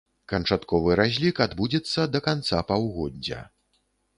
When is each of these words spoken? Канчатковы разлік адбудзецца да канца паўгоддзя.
Канчатковы 0.31 0.95
разлік 0.99 1.43
адбудзецца 1.45 2.09
да 2.15 2.19
канца 2.29 2.63
паўгоддзя. 2.73 3.39